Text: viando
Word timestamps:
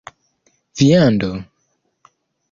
viando 0.81 1.29